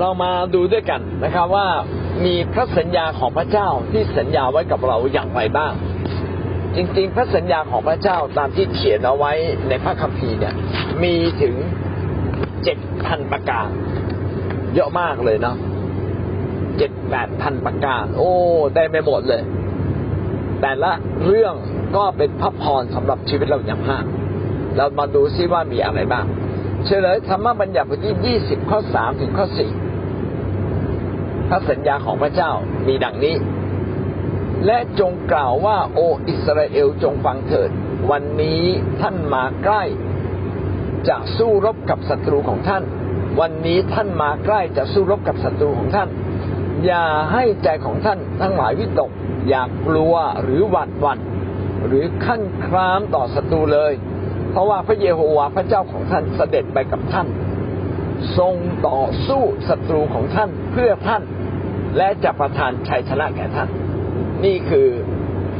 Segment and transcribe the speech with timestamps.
[0.00, 1.66] เรามาดูด้วยกันนะครับว่า
[2.24, 5.72] มีพระสัญญาของพระเจ้าที่สัญญาไว้กับเราอย่างไรบ้าง
[6.76, 9.32] จริงๆ พระสัญญาของพระเจ้าตามที่เขียนเอาไว้
[9.68, 10.54] ในพระคัมภีร์เนี่ย
[11.02, 11.54] มีถึง
[12.64, 13.68] เจ็ดพันประการ
[14.74, 15.56] เยอะมากเลยเนาะ
[16.78, 18.32] เจ็ดแปดพันประการ โอ้
[18.74, 19.42] ได้ไม่หมดเลย
[20.60, 20.92] แต่ละ
[21.24, 21.54] เรื่อง
[21.96, 24.04] ก็เป็นพระพรสำหรับชีวิตเราอย่างมาก
[24.76, 26.26] เรามาดูซิว่ามีอะไรบ้าง
[26.86, 29.70] เฉลยธรรมบัญญัติบทที่ยี่สิบข้อสามถึงข้อสี่
[31.50, 32.50] พระสัญญาของพระเจ้า
[32.86, 33.36] มีดังนี้
[34.66, 37.70] และจงกล่าวว่า โออิสราเอลจงฟังเถิด
[38.10, 38.62] วันนี้
[39.00, 39.84] ท่านมาใกล้
[41.08, 42.82] จะสู้รบกับศัตรูของท่าน
[43.40, 46.08] วันนี้ท่านมาใกล้จะสู้รบกับศัตรูของท่าน
[46.86, 49.10] อย่าให้ใจของท่านทั้งหลายวิตก
[49.48, 51.18] อย่ากลัวหรือหวาดหวั่น
[51.86, 53.92] หรือขั้นครามต่อศัตรูเลย
[54.50, 57.28] เพราะว่าพระเยโฮวาห์พระเจ้าของท่านเสด็จไปกับท่าน
[58.38, 58.54] ทรง
[58.88, 61.22] ต่อสู้ศัตรูของท่านเพื่อท่าน
[61.96, 63.68] และจะประทานชัยชนะแก่ท่าน
[64.44, 64.88] นี่คือ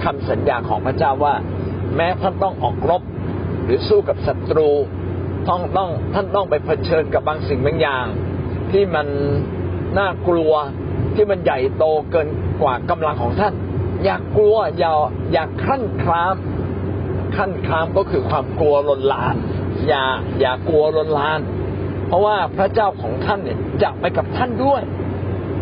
[0.04, 1.34] คำสัญญาของพระเจ้าว่า
[1.96, 3.02] แม้ท่านต้องออกรบ
[3.64, 4.70] หรือสู้กับศัตรู
[5.48, 8.06] ต้องต้องท่านต้องไปเผชิญกับบางสิ่งบางอย่าง
[8.70, 9.06] ที่มัน
[9.98, 10.52] น่ากลัว
[11.14, 12.28] ที่มันใหญ่โตเกิน
[12.62, 13.54] กว่ากำลังของท่าน
[14.04, 14.92] อย่ากลัวอย่า
[15.32, 16.36] อย่าขั้นคราม
[17.36, 19.34] ขั้นครามก็คือความกลัวลนลาน
[19.88, 20.04] อย่า
[20.40, 21.40] อย่ากลัวลนลาน
[22.06, 24.82] เพราะว่าพระเจ้าของท่านเนี่ยจะไปกับท่านด้วย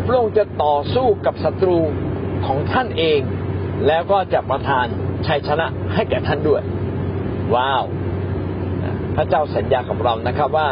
[0.09, 1.79] พระองค์จะต่อสู้กับศัตรู
[2.47, 3.21] ของท่านเอง
[3.87, 4.87] แล้วก็จะประทาน
[5.27, 6.63] ชัยชนะให้แก่ท่านด้วย
[7.55, 7.85] ว้าว
[9.17, 10.69] พระเจ้าสัญญากับเรานะครับว่า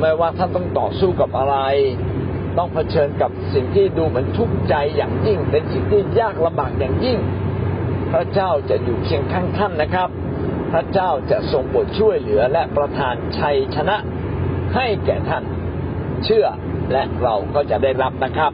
[0.00, 1.56] ไม่ว่าท่านต้องต่อสู้กับอะไร
[2.58, 7.18] ต้องเผชิญกับสิ่งที่ดูเหมือนทุกข์ใจอย่างยิ่ง เป็นสิ่งที่ยากลำบากอย่างยิ่ง
[8.12, 10.08] พระเจ้าจะอยู่เคียงข้างท่านนะครับ
[10.72, 13.96] พระเจ้าจะทรงโปรดช่วยเหลือและประทานชัยชนะ
[14.74, 15.44] ให้แก่ท่าน
[16.24, 16.46] เชื่อ
[16.92, 18.52] และเราก็จะได้รับนะครับ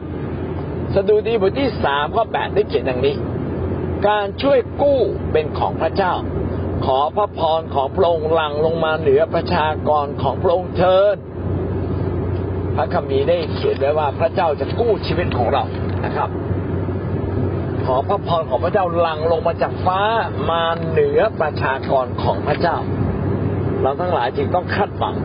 [0.95, 3.15] สดุดีบทที่สามข้อแปดได้เขียนดังนี้
[4.07, 4.99] การช่วยกู้
[5.31, 6.13] เป็นของพระเจ้า
[6.85, 11.15] ขอพระพรของพระองค์หลั่งลงมาเหนือประชากรของพระองค์เถิด
[12.75, 15.63] พระคัมภีร์ได้เขียนไว้ว่าพระเจ้าจะกู้ชีวิตของเรา
[16.05, 16.29] นะครับ
[17.85, 20.01] ขอพระพรของพระเจ้าหลั่งลงมาจากฟ้า
[20.49, 22.77] มาเหนือประชากรของพระเจ้า
[23.81, 25.15] เราทั้งหลายจึงต้องคาดหวัง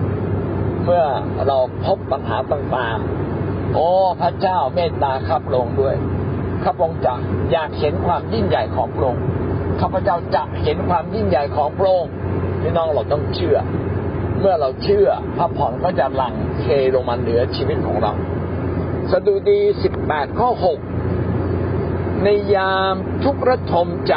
[0.87, 1.07] เมื่อ
[1.47, 3.89] เราพบปัญหาต่างๆ โอ้
[4.21, 5.95] พระเจ้าเมตตาข้าพระองด้วย
[6.65, 7.15] ข้าพระองจะ
[7.53, 9.23] อยากเห็นความยิ่งใหญ่ของพระองค์
[9.81, 12.13] ข้าพเจ้าจะเห็นความยิ่งใหญ่ของพระองค์
[12.63, 13.59] พี่น้องเราต้องเชื่อ
[14.41, 16.65] เมื่อเราเชื่อพระพรก็จะหลั่งเท
[16.95, 18.13] ลงมาเหนือชีวิตของเรา
[19.13, 20.79] สดุดีสิบแปดข้อหก
[22.25, 24.17] ในยามทุกระทมใจ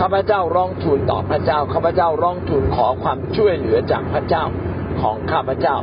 [0.00, 4.44] ข้าพเจ้าร้องทูลต่อพระเจ้าข้าพเจ้าร้องทูลขอความช่วยเหลือจากพระเจ้า
[5.00, 5.76] ของข้าพเจ้า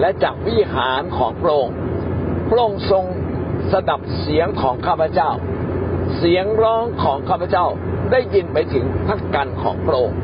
[0.00, 1.74] และจากวิหารของพระองค์
[2.50, 3.04] พระองค์ทรง
[3.72, 5.30] สดับเสียงของข้าพเจ้า
[6.16, 7.66] เสียงร้องของข้าพเจ้า
[8.12, 10.18] ได้ยินไปถึงพักกันของพระองค์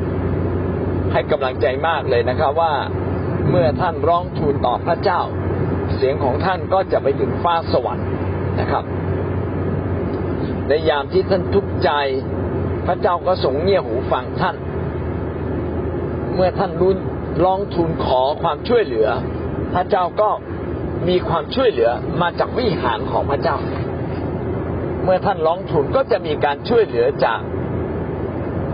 [1.12, 2.74] ให้กำลังใจมากเลยนะครับว่า
[3.48, 5.20] เมื่อท่านร้องทูลต่อพระเจ้า
[5.96, 8.08] เสียงของท่านก็จะไปถึงฟ้าสวรรค์
[8.60, 8.84] นะครับ
[10.68, 11.90] ในยามที่ท่านทุกข์ใจ
[12.86, 14.56] พระเจ้าก็ทรงเงี่ยหูฟังท่าน
[16.34, 16.90] เมื่อท่านรุ
[17.38, 19.08] นร้องทูลขอความช่วยเหลือ
[19.74, 20.30] พระเจ้าก็
[21.08, 21.90] มีความช่วยเหลือ
[22.22, 23.56] มาจากวิหารของพระเจ้า
[25.02, 27.40] เมื่อท่านร้องทูลก็จะมีการช่วยเหลือจาก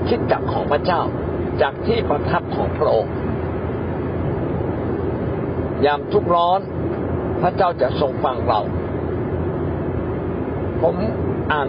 [0.09, 1.00] คิดจักของพระเจ้า
[1.62, 3.15] จากที่ประทับของพระองค์
[5.84, 6.61] ยามทุกร้อน
[7.43, 8.61] พระเจ้าจะทรงฟังเรา
[10.83, 10.94] ผม
[11.53, 11.69] อ่าน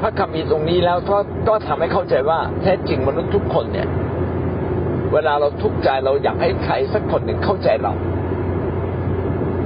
[0.00, 3.88] พระคัมภีร์ตรงนี้แล้วก็ก็ทำให้เข้าใจว่าแท้จริงมนุษย์ทุกคนเนี่ย
[5.12, 7.92] เวลาเราทุกข์ใจเราอยากให้ใครสักคนหนึ่งเข้าใจเรา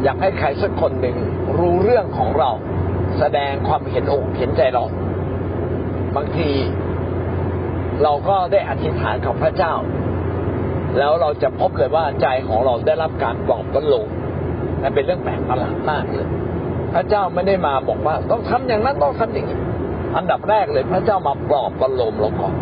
[0.04, 1.16] อยากให้ใครสักคนหนึ่ง
[1.58, 2.50] รู้เรื่องของเรา
[3.19, 4.84] แสดงความเห็นอกเห็นใจเรา
[6.16, 6.50] บางที
[8.03, 9.74] เราก็ได้อธิษฐานกับพระเจ้า
[10.98, 14.09] แล้วเราจะพบเลยว่าใจของเราได้รับการปลอบประโลม
[14.83, 16.28] นั่นเป็นเรื่องแปลกประหลาดมากเลย
[16.94, 19.59] พระเจ้าไม่ได้มาบอกว่า ต้องทำอย่างนั้นต้องทำอย่างนี้
[20.16, 22.54] อันดับแรกเลย พระเจ้ามาปลอบประโลมเราก่อน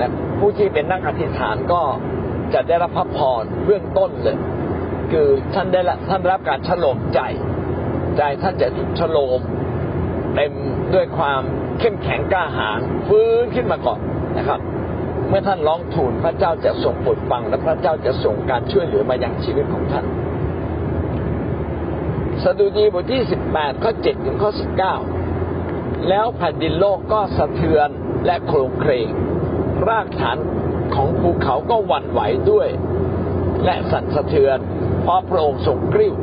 [0.00, 0.10] นะ
[0.44, 1.82] ผู้ที่เป็นนักอธิษฐานก็
[2.54, 4.38] จะได้รับพระพรเบื้องต้นเลย
[5.12, 7.20] คือท่านได้ละท่านรับการฉลมใจ
[8.16, 9.40] ใจท่านจะถูกฉลม
[10.34, 10.52] เต็ม
[10.94, 11.42] ด้วยความ
[11.80, 14.00] เข้มแข็งกล้าหาญฟื้นขึ้นมาก่อน
[14.38, 14.60] นะครับ
[15.28, 20.04] เมื่อท่านร้องทูลพระเจ้าจะส่งบทฟังและพระเจ้าจะส่งการช่วยเหลือมาอย่างชีวิตของท่าน
[22.42, 24.94] สดุดีบทที่สิบแปดข้อเจ็ดถึงข้อสิบเก้า
[26.08, 27.88] แล้วแผ่นดินโลกก็สะเทือน
[28.26, 29.08] และโครงเครง
[29.88, 30.38] รากฐาน
[30.94, 32.20] ของภูเขาก็หวั่นไหว
[32.50, 32.68] ด้วย
[33.64, 34.58] และสั่นสะเทือน
[35.02, 36.14] เพราะพระองค์ทรงกริ้ว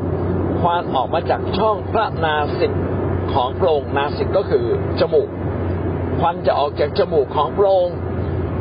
[0.59, 2.73] ควันออกมาจากช่องพระนาสิก
[3.33, 4.65] ของพระองค์นาสิกก็คือ
[4.99, 5.29] จมูก
[6.19, 7.97] ควันจะออกจากจมูกของพระองค์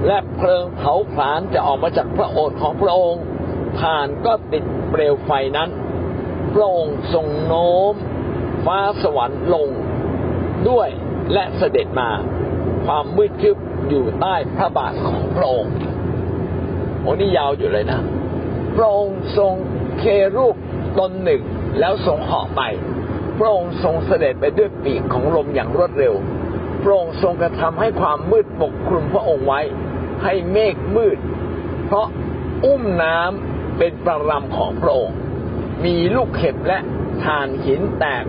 [0.06, 3.22] และเพลิงเผาผลาญจะออกมาจากพระโอษฐ์ของพระองค์
[3.80, 5.70] ถ่านก็ติดเปลวไฟนั้น
[6.54, 7.94] พระองค์ทรงโน้ม
[8.64, 9.68] ฟ้าสวรรค์ลง
[10.68, 10.88] ด้วย
[11.32, 12.10] และเสด็จมา
[12.92, 13.56] ความมืดทึบ
[13.88, 15.74] อยู่ใต้พระบาทของพระองค์
[17.02, 18.00] โอ้นี่ยาวอยู่เลยนะ
[18.76, 19.54] พระองค์ทรง
[19.98, 20.04] เค
[20.36, 20.56] รูป
[20.98, 21.42] ตนหนึ่ง
[21.78, 22.62] แล้วทรงเหาะไป
[23.38, 26.14] พระองค์ทรงเสด็จไปด้วยปีกของลมอย่างรวดเร็ว
[26.82, 29.60] พระองค์ทรงกระทำให้ความมืดปกคลุมพระองค์ไว้
[30.24, 31.18] ให้เมฆมืด
[31.86, 32.06] เพราะ
[32.64, 35.16] อุ้มน้ำเป็นประรำของพระองค์
[35.84, 36.78] มีลูกเห็บและ
[37.24, 38.24] ฐานหินแตก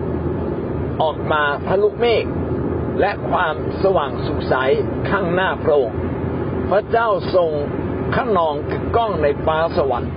[1.01, 2.25] ออกมาทะลุเมฆ
[2.99, 4.53] และความสว่างสุขใส
[5.09, 5.97] ข้างหน้าพระองค์
[6.69, 7.51] พระเจ้าทรง
[8.15, 10.13] ขนองกึกก้องในฟ้าสวรรค์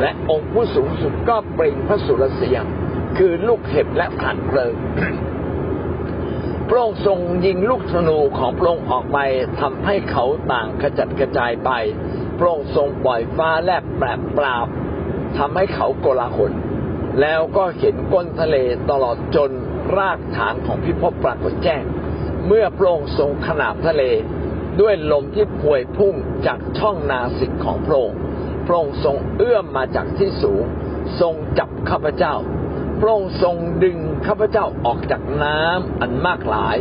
[0.00, 2.64] และองค์ผู้สูงสุดก็เปล่งพระสุรเสียง
[3.18, 4.74] คือลูกเห็บและผ่านเพลิง
[6.68, 9.18] พระองค์ทรงยิงลูกธนูของพระองค์ออกไป
[9.60, 11.70] ทำให้เขาต่างกระจัดกระจายไป
[12.38, 14.66] พระองค์ทรงปล่อยฟ้าแลบแปรปราบ
[15.38, 16.52] ทำให้เขาโกลาหล
[17.20, 18.56] แล้วก็เห็นก้นทะเล
[18.90, 19.50] ตลอดจน
[19.96, 21.82] รากฐานของพิภพปรากฏแจ้ง
[22.46, 24.02] เมื่อพระองค์ทรงขนาบทะเล
[24.80, 26.14] ด้วยลมที่พวยพุ่ง
[26.46, 28.18] จากช่องนาสิกของพระองค์
[28.66, 30.64] พระองค์ทรงเอื้อมมาจากที่สูง
[31.20, 32.34] ทรงจับข้าพเจ้า
[33.00, 36.76] พระองค์ทรงดึงข้าพเจ้าออกจากน้ำอันมากหลาย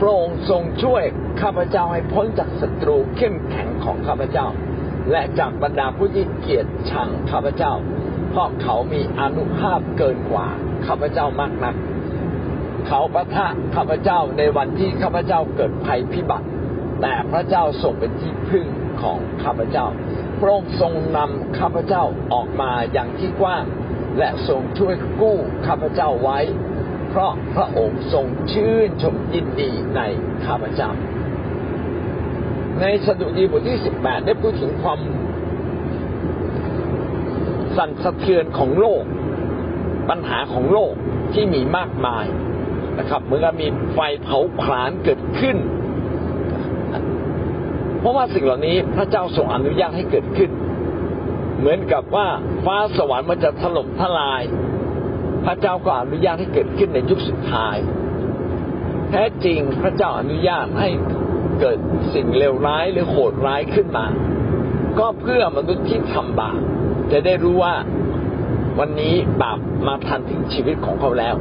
[0.00, 1.02] พระองค์ทรงช่วย
[1.42, 4.46] ข้าพเจ้าให้พ้นจากศัตรูเข้มแข็งของข้าพเจ้า
[5.10, 7.72] และจากบรรดาผู้ที่เกียดชังข้าพเจ้า
[8.30, 10.48] เพราะเขามีอนุภาพเกินกว่า
[10.86, 11.74] ข้าพเจ้ามากนัก
[12.88, 16.46] เขาประทะข้าพเจ้าในวันที่ข้าพเจ้าเกิดภัยพิบัติ
[17.02, 18.66] แต่พระเจ้าทรงเป็นที่พึ่ง
[19.02, 19.86] ของข้าพเจ้า
[20.40, 23.64] พระองค์ทรงนำข้าพเจ้าออกมาอย่างที่กว้าง
[24.18, 25.36] และทรงช่วยกู้
[25.66, 26.38] ข้าพเจ้าไว้
[27.10, 30.00] เพราะพระองค์ทรงชื่นชมยินดีใน
[30.46, 30.90] ข้าพเจ้า
[32.80, 35.00] ในสดุดีบทที่สิบแปดได้พูดถึงความ
[37.76, 39.02] สั่นสะเทือนของโลก
[40.08, 40.92] ปัญหาของโลก
[41.34, 42.26] ที่มีมากมาย
[42.98, 45.56] นะครับ เหมือนกับมีไฟเผาผลาญเกิดขึ้น
[48.00, 50.50] เพราะว่าสิ่งเหล่านี้พระเจ้าทรงอนุญาตให้เกิดขึ้น
[51.58, 52.26] เหมือนกับว่า
[52.64, 54.42] ฟ้าสวรรค์มันจะถล่มทลาย
[55.44, 57.76] พระเจ้าก็อนุญาตให้เกิดขึ้นในยุคสุดท้าย
[59.10, 60.88] แท้จริงพระเจ้าอนุญาตให้
[61.60, 61.78] เกิด
[62.14, 64.06] สิ่งเลวร้ายหรือโหดร้ายขึ้นมา
[64.98, 66.58] ก็เพื่อมนุษย์ที่ทำบาป
[67.12, 67.74] จะได้รู้ว่า
[68.78, 71.36] วันนี้บาปมาทันถึงชีวิตของเขาแล้ว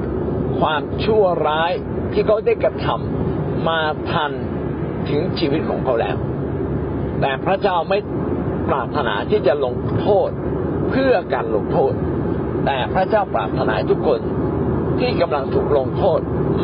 [0.59, 1.71] ความชั่วร้าย
[2.13, 3.79] ที่เขาได้กระทำมา
[4.11, 4.31] ทัน
[5.09, 6.15] ถึงชีวิตของเขาแล้ว
[7.21, 7.99] แต่พระเจ้าไม่
[8.69, 10.29] ปรารถนาที่จะลงโทษ
[10.89, 11.93] เพื่อการลงโทษ
[12.65, 14.19] แต่พระเจ้าปรารถนาทุกคน
[14.99, 16.19] ที่กำลังถูกลงโทษ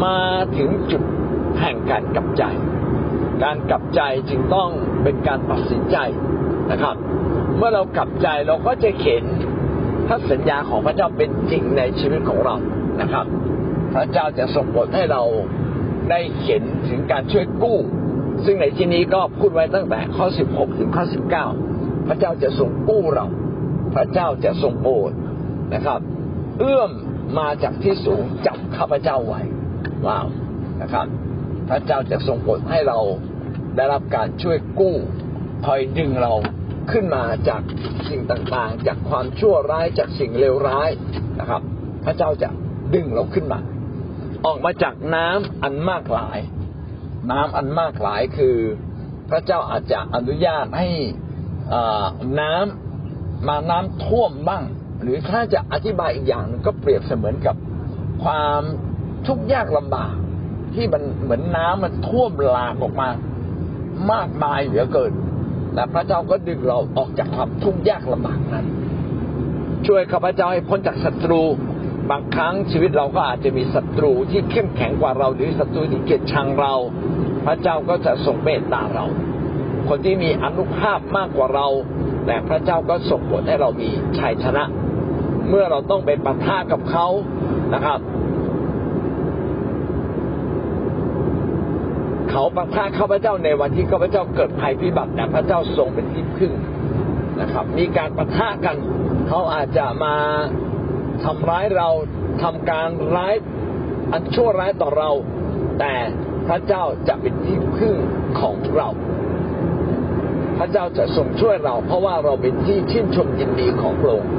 [0.05, 0.19] มา
[0.57, 1.03] ถึงจุด
[1.59, 2.43] แห่งการกลับใจ
[3.43, 4.69] การกลับใจจึงต้อง
[5.03, 5.97] เป็นการตัดสินใจ
[6.71, 6.95] นะครับ
[7.57, 9.23] เมื่อเรากลับใจเราก็จะเห็น
[10.07, 12.55] พระสัญญาของพระเจ้าเป็นจริงในชีวิตของเรา
[13.01, 13.25] นะครับ
[13.93, 15.23] พระเจ้าจะส่งบทให้เรา
[16.09, 17.79] ได้เห็นถึงการช่วยกู้
[18.45, 21.05] ซึ่งในที่นี้ก็พูดไว้ตั้งแต่ข้อ 16 ถึงข้อ
[21.51, 23.27] 19 พระเจ้าจะส่งกู้เรา
[23.95, 25.11] พระเจ้าจะส่งโปรด
[25.73, 25.99] นะครับ
[26.59, 26.91] เอื้อม
[27.39, 29.41] มาจากที่สูงจับข้าพเจ้าไว้
[30.05, 30.27] ว้าว
[30.81, 31.07] นะครับ
[31.69, 32.99] พระเจ้าจะส่งบทให้เรา
[33.75, 34.95] ได้รับการช่วยกู้
[35.65, 36.33] คอยดึงเรา
[36.91, 37.61] ขึ้นมาจาก
[38.09, 40.89] สิ่งต่างๆ จากความชั่วร้ายจากสิ่งเลวร้าย
[41.39, 41.61] นะครับ
[42.05, 42.49] พระเจ้าจะ
[42.95, 43.59] ดึงเราขึ้นมา
[44.45, 46.39] ออกมาจากน้ำอันมากหลาย
[47.31, 48.55] น้ำอันมากหลายคือ
[49.29, 50.89] พระเจ้าอาจจะอนุญาตให้
[52.39, 54.63] น้ำมาน้ำท่วมบ้าง
[55.01, 57.55] หรือถ้าจะอธิบายอีกอย่างนึงก็เปรียบเสมือนกับ
[58.23, 58.61] ความ
[59.27, 60.13] ทุกข์ยากลำบาก
[60.75, 63.09] ที่มันเหมือนน้ำมันท่วมหลากออกมา
[64.11, 65.11] มากมายเหลือเกิน
[65.73, 68.65] แต่พระเจ้าก็ดึงเราออกจากความทุกข์ยากลำบากนั้น
[69.87, 71.41] ช่วยข้าพเจ้าให้พ้นจากศัตรู
[72.11, 76.73] บางครั้งชีวิตเราก็อาจจะมีศัตรูที่เข้มแข็งกว่าเรา หรือศัตรูที่เกลียดชังเรา
[77.45, 79.05] พระเจ้าก็จะทรงเมตตาเรา
[79.87, 81.67] คนที่มีอนุภาพมากกว่าเรา
[82.25, 84.63] แต่พระเจ้าก็ส่งผลให้เรามีชัยชนะ
[85.49, 87.07] เมื่อเราต้องไปปะทะกับเขา
[87.73, 87.99] นะครับ
[92.29, 96.51] เขาปะทะข้าพเจ้าในวันที่ข้าพเจ้าเกิดภัยพิบัติแต่พระเจ้าทรงเป็นที่พึ่ง
[97.41, 98.75] นะครับ มีการปะทะกัน
[99.27, 100.15] เขาอาจจะมา
[101.23, 101.89] ทำร้ายเรา
[102.43, 103.33] ทำการร้าย
[104.11, 105.09] อันชั่วร้ายต่อเรา
[105.79, 105.93] แต่
[106.47, 107.95] พระเจ้าจะเป็นที่พึ่ง
[108.39, 108.89] ของเรา
[110.57, 114.31] พระเจ้าจะทรงช่วยเรา เพราะว่าเราเป็นที่ชื่นชมยินดีของพระองค์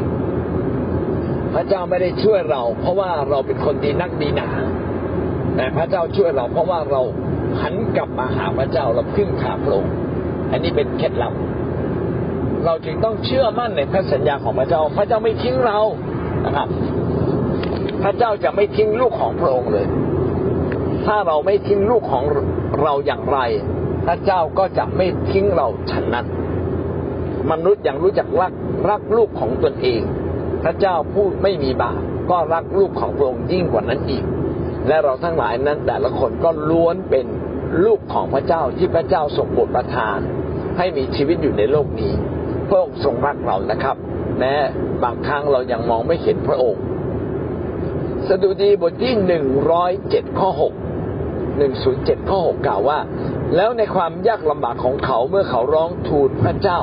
[1.55, 4.49] พระเจ้าไม่ได้ช่วยเรา เพราะว่าเราเป็นคนดีนักดีหนา
[5.57, 7.01] แต่พระเจ้าช่วยเรา เพราะว่าเรา
[7.63, 9.93] หันกลับมาหาพระเจ้าเราพึ่งขาพระองค์
[10.53, 11.33] อันนี้เป็นเคล็ดลับ
[12.65, 15.79] เราจึงต้องเชื่อมั่นในพระสัญญาของพระเจ้า พระเจ้าไม่ทิ้งเรา
[16.45, 16.69] นะครับ
[18.03, 19.87] พระเจ้าจะไม่ทิ้งลูกของพระองค์เลย
[21.07, 22.25] ถ้าเราไม่ทิ้งลูกของ
[22.83, 23.39] เราอย่างไร
[24.07, 26.27] พระเจ้าก็จะไม่ทิ้งเราฉันนั้น
[27.51, 28.53] มนุษย์ยังรู้จักรัก
[28.91, 30.03] รักลูกของตนเอง
[30.65, 32.01] พระเจ้าพูดไม่มีบาป
[32.31, 34.25] ก็รักลูกของพระองค์ยิ่งกว่านั้นอีก
[34.89, 37.27] และเราทั้งหลายนั้น แต่ละคนก็ล้วนเป็น
[37.85, 40.19] ลูกของพระเจ้าที่พระเจ้าทรงโปรดประทาน
[40.79, 42.13] ให้มีชีวิตอยู่ในโลกนี้
[42.69, 43.97] พระองค์ทรงรักเรานะครับ
[44.39, 44.55] แม้
[45.03, 46.83] บางครั้งเรายังมองไม่เห็นพระองค์
[48.29, 50.75] สดุดีบทที่หนึ่งร้อยเจ็ดข้อหก
[51.59, 52.99] หนึ่งศูนย์เจ็ดข้อหกกล่าวว่า
[53.57, 56.81] แล้วในความยากลำบากของเขาเมื่อเขาร้องทูลพระเจ้า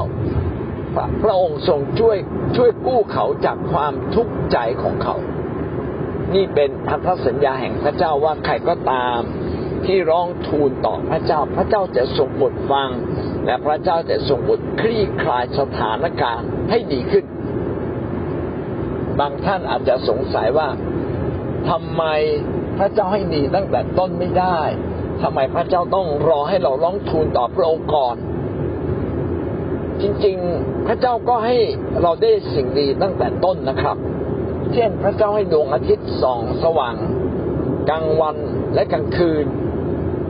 [0.96, 2.17] พระพระองค์ทรงช่วย
[2.55, 5.15] ช่วยกู้เขาจากความทุกข์ใจของเขา
[6.34, 9.20] นี่เป็นพันธสัญญาแห่งพระเจ้าว่าใครก็ตาม
[9.86, 12.89] ที่ร้องทูลต่อพระเจ้า พระเจ้าจะทรงบทฟัง
[13.46, 17.25] และพระเจ้าจะทรงบทคลี่คลายสถานการณ์ให้ดีขึ้น
[19.21, 20.67] บางท่านอาจจะสงสัยว่า
[21.69, 22.03] ทำไม
[22.77, 24.59] พระเจ้าให้ดีตั้งแต่ต้นไม่ได้
[25.21, 28.15] ทำไมพระเจ้าต้องรอให้เราร้องทูลต่อพระองค์ก่อน
[30.01, 31.57] จริงๆ พระเจ้าก็ให้
[32.01, 33.97] เราได้สิ่งดีตั้งแต่ต้นนะครับ
[34.73, 36.95] เช่นพระเจ้าให้ดวงอาทิตย์ส่องสว่าง
[37.89, 38.37] กลางวัน
[38.73, 39.45] และกลางคืน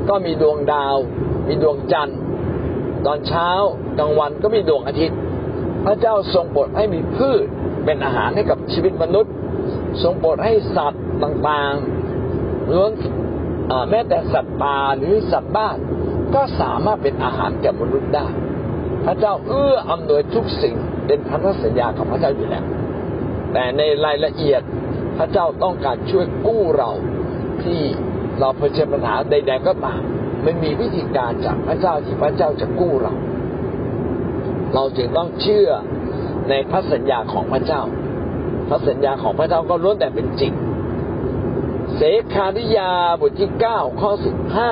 [0.09, 0.95] ก็มีดวงดาว
[1.47, 2.19] มีดวงจันทร์
[3.05, 3.49] ตอนเช้า
[3.99, 5.17] กลางวันก็มีดวงอาทิตย์
[5.85, 7.45] พระเจ้าทรงโปรดให้มีพืช
[7.85, 9.33] เป็นอาหารให้กับชีวิตมนุษย์
[10.03, 12.91] ทรงโปรดให้สัตว์ต่างๆล้วน
[13.89, 15.77] แม้แต่สัตว์ป่าหรือสัตว์บ้าน
[16.35, 18.27] ก็สามารถเป็นอาหารแก่มนุษย์ได้
[19.05, 20.75] พระเจ้าเอื้ออำนวยทุกสิ่ง
[21.07, 22.65] เป็นพันธสัญญาของพระเจ้าอยู่แล้ว
[23.53, 24.61] แต่ในรายละเอียด
[25.17, 26.91] พระเจ้าต้องการช่วยกู้เรา
[27.63, 27.79] ที่
[28.39, 30.01] เราเผชิญปัญหาใดๆก็ตาม
[30.45, 33.13] มันมีวิธีการจากพระเจ้าที่พระเจ้าจะกู้เรา
[34.73, 35.69] เราจึงต้องเชื่อ
[36.49, 37.81] ในพระสัญญาของพระเจ้า
[38.69, 40.53] พระสัญญาของพระเจ้าก็ล้วนแต่เป็นจริง
[41.95, 42.01] เส
[42.33, 44.71] คาริยาบทที่เก้าข้อสิบห้า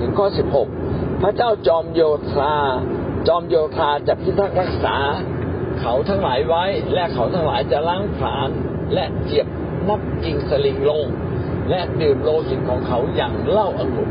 [0.00, 0.68] ถึงข้อสิบหก
[1.22, 2.54] พระเจ้าจอมโยธา
[3.28, 4.96] จอมโยธาจะพิทักษ์รักษา
[5.80, 8.48] เขาทั้งหลายไว้ และเขาทั้งหลายจะล้างผลาญ
[8.94, 9.46] และเจียบ
[9.88, 11.06] นับจิงสลิงลง
[11.70, 14.10] และดื่มโลหิตของเขาอย่างเล้าองุ่น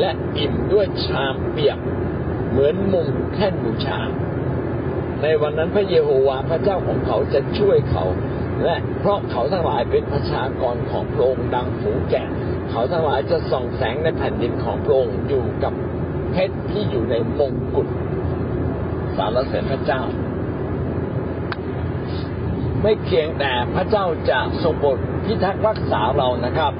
[0.00, 1.78] และอิ่มด้วยชามเปียก
[2.50, 4.00] เหมือนมุมแท่นบูชา
[5.22, 8.04] ในวันนั้นพระเยโฮวาห์พระเจ้าของเขาจะช่วยเขา
[8.64, 12.28] และเพราะเขาทั้งหลายเป็นประชากรของพระองค์ดังฝูงแกะ
[12.70, 15.72] เขาทั้งหลายจะส่องแสงในแผ่นดินของพระองค์อยู่กับ
[16.32, 17.88] เพชรที่อยู่ในมงกุฎ
[19.16, 20.02] สารเสด็จพระเจ้า
[22.82, 26.72] ไม่เพียงแต่พระเจ้าจะทรงโปรดพิทักษ์รักษาเรานะครับ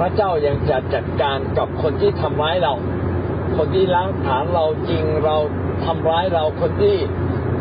[0.00, 2.74] พระเจ้ายังจะจัดการกับคนที่ทำร้ายเรา
[3.56, 5.36] คนที่ล้างผลาญเราจริงเรา
[5.84, 6.96] ทำร้ายเราคนที่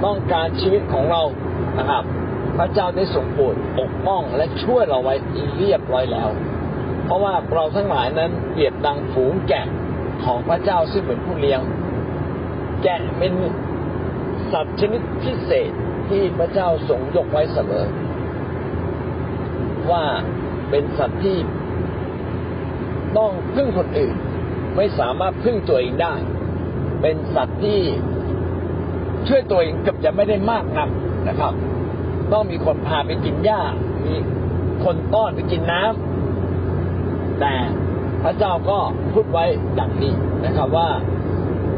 [0.05, 1.23] ต้องการชีวิตของเรา
[1.79, 2.03] นะครับ
[2.57, 5.15] พระเจ้าได้ทรงโปรดปกป้องและช่วยเราไว้
[5.57, 6.29] เรียบร้อยแล้ว
[7.05, 9.65] เพราะว่าเราทั้งหลายนั้นเปรียบดังฝูงแกะ
[10.23, 11.61] ของพระเจ้าซึ่งเป็นผู้เลี้ยง
[12.83, 13.33] แกะเป็น
[14.51, 15.71] สัตว์ชนิดพิเศษ
[16.09, 17.85] ที่พระเจ้าทรงยกไว้เสมอ
[19.91, 20.05] ว่า
[20.69, 21.37] เป็นสัตว์ที่
[23.17, 24.15] ต้องพึ่งคนอื่น
[24.75, 26.15] ไม่สามารถพึ่งตัวเองได้
[27.01, 27.79] เป็นสัตว์ที่
[29.27, 30.89] ช่วยตัวเองเกือบจะไม่ได้มากนัก
[31.27, 31.53] นะครับ
[32.33, 33.61] ต้องมีคนพาไปกินหญ้า
[34.05, 34.15] มี
[34.83, 37.53] คนต้อนไปกินน้ำแต่
[38.23, 38.77] พระเจ้าก็
[39.13, 39.45] พูดไว้
[39.79, 40.13] ดังนี้
[40.45, 40.89] นะครับว่า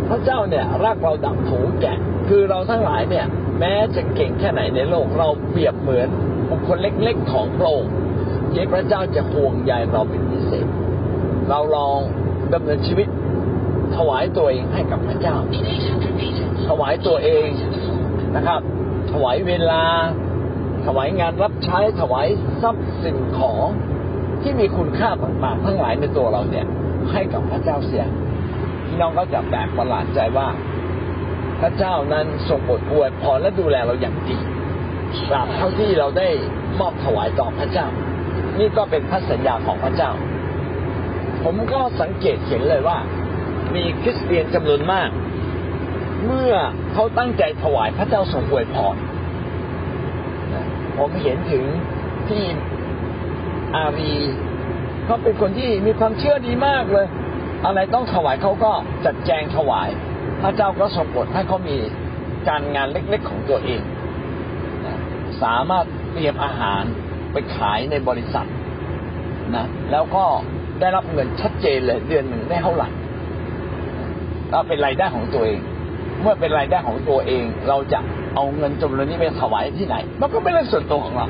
[0.09, 3.25] พระเจ้าเนี่ยรักเราดังผูแกะ คือเราทั้งหลายเนี่ย
[3.59, 6.09] แม้จะเก่งแค่ไหนในโลกเราเปรียบเหมือน
[6.49, 7.93] บุคคลเล็กๆของพระองค์
[8.53, 10.67] ที่พระเจ้าจะห่วงใยเราเป็นพิเศษ
[11.49, 11.99] เราลอง
[12.53, 13.07] ดำเนินชีวิต
[13.95, 15.35] ถวายตัวเองให้กับพระเจ้า
[16.67, 17.49] ถวายตัวเอง
[18.35, 18.61] นะครับ
[19.11, 19.83] ถวายเวลา
[20.85, 22.27] ถวายงานรับใช้ถวาย
[22.61, 23.67] ทรัพย์สินของ
[24.41, 26.65] ที่มีคุณค่าต่างๆทั้งหลายในตัวเราเนี่ย
[27.11, 28.05] ให้กับพระเจ้าเสีย
[28.85, 30.47] พี่น้องก็จะแปลกประหลาดใจว่า
[31.61, 34.37] พระเจ้านั้นทรงโปรดอวยพรและดูแลเราอย่างดี
[35.29, 36.29] ตราบเท่าที่เราได้
[36.79, 37.87] มอบถวายต่อพระเจ้า
[38.59, 40.11] นี่ก็เป็นพระสัญญาของพระเจ้า
[41.43, 42.97] ผมก็สังเกตเห็นเลยว่า
[43.75, 45.09] มีคริสเตียนจำนวนมาก
[46.25, 46.53] เมื่อ
[46.93, 48.95] เขาตั้งใจถวายพระเจ้าทรงอวยพร
[50.97, 51.63] ผมเห็นถึง
[52.29, 52.43] ที่
[53.75, 54.13] อารี
[55.05, 57.07] เขาเป็นคนที่มีความเชื่อดีมากเลย
[57.65, 58.71] อะไรต้องถวายเขาก็
[59.05, 59.89] จัดแจงถวาย
[60.41, 61.77] พระเจ้าก็ทรงโปรดให้เขามี
[62.47, 63.81] การงานเล็กๆของตัวเอง
[65.43, 66.83] สามารถเตรียมอาหาร
[67.31, 68.47] ไปขายในบริษัท
[69.55, 70.25] นะแล้วก็
[70.79, 72.89] ได้รับเงินชัดเจนเลยเดือนหนึ่งได้เท่าไหร่
[74.51, 75.59] ก็เป็นรายได้ของตัวเอง
[76.21, 77.99] เมื่อเป็นรายได้ของตัวเอง เราจะ
[78.35, 81.27] เอาเงินจำนวนนี้ไปถวายที่ไหน มันก็เป็นเรื่องส่วนตัวของเรา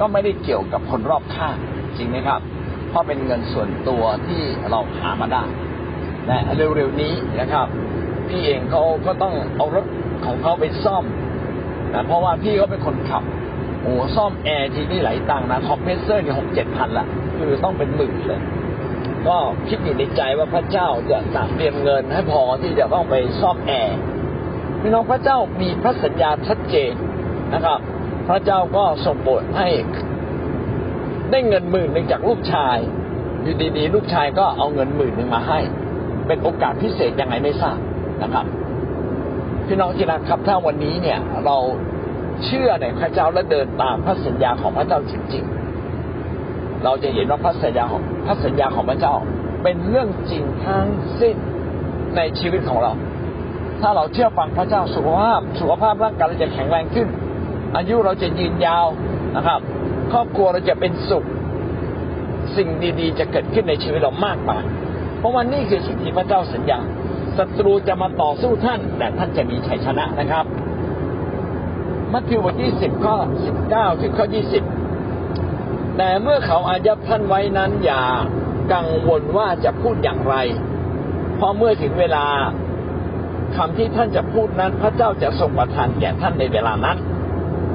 [0.00, 1.56] ก็ไม่ได้เกี่ยวกับคนรอบข้าง
[1.96, 2.40] จริงไหมครับ
[2.90, 5.44] เพราะเป็นเงินส่วนตัวที่เราหามาได้
[6.26, 7.66] และเร็วๆนี้นะครับ
[8.28, 9.84] พี่เองเขาก็ต้องเอารถ
[10.26, 11.04] ของเขาไปซ่อม
[11.94, 13.22] นะเพราะว่าพี่เขาเป็นคนขับ
[13.82, 17.06] โอ้ซ่อมแอร์ทีนี่หลายตังค์นะคอมเพรสเซอร์นี่หกเจ็ดพันละ
[17.38, 18.40] คือต้องเป็นหมื่นเลย
[19.28, 19.38] ก็
[19.68, 23.98] คิดอยู่ในใจว่าพระเจ้าจะจัดเตรียมเงินให้พอที่จะต้องไปซ่อมแอร์
[24.80, 26.92] พี่น้องพระเจ้ามีพระสัญญาชัดเจน
[27.54, 27.78] นะครับ
[28.28, 29.68] พระเจ้าก็ทรงโปรดให้
[31.30, 32.76] ได้เงินหมื่นหนึ่งจากลูกชาย
[33.42, 35.60] อยู่ดีๆ ลูกชายก็เอาเงินหมื่นหนึ่งมาให้
[36.26, 37.78] เป็นโอกาสพิเศษยังไงไม่ทราบ
[38.22, 38.46] นะครับ
[39.66, 41.56] พี่น้องที่รักครับถ้าวันนี้เนี่ยเรา
[42.44, 45.61] เชื่อในพระเจ้าและเดินตามพระสัญญาของพระเจ้าจริง ๆ
[46.84, 49.14] เราจะเห็นว่าพระสัญญาของพระสัญญาของพระเจ้า
[49.62, 50.86] เป็นเรื่องจริงทั้ง
[51.20, 51.36] สิ้น
[52.16, 52.92] ในชีวิตของเรา
[53.80, 57.08] ถ้าเราเชื่อฟังพระเจ้าสุขภาพ สุขภาพร่างกายเราจะแข็งแรงขึ้น
[57.76, 58.86] อายุเราจะยืนยาว
[59.36, 59.60] นะครับ
[60.12, 61.24] ครอบครัวเราจะเป็นสุข
[62.56, 62.68] สิ่ง
[63.00, 64.62] ดีๆ จะเกิดขึ้นในชีวิตเรามากมาย
[65.18, 66.78] เพราะว่านี่คือสิ่งที่พระเจ้าสัญญา
[67.38, 70.44] ศัตรูจะมาต่อสู้ท่าน แต่ท่านจะมีชัยชนะนะครับ
[72.12, 74.62] มัทธิวบทที่สิบข้อสิบเก้าถึงข้อยี่สิบ
[75.96, 78.04] แต่เมื่อเขาอายัดท่านไว้นั้นอย่า
[78.72, 80.34] กังวลว่าจะพูดอย่างไร
[81.36, 82.26] เพราะเมื่อถึงเวลา
[83.56, 86.98] คำที่ท่านจะพูดนั้น พระเจ้าจะทรงประทานแก่ท่านในเวลานั้น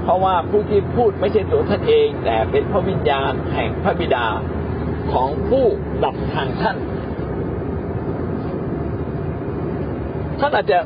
[0.04, 4.28] เพราะว่าผู้ที่พูดไม่ใช่ตัวท่านเอง แต่เป็นพระวิญญาณแห่งพระบิดา
[5.14, 5.66] ของผู้
[6.04, 6.78] ดับทางท่าน
[10.40, 10.80] ท่านอาจจะ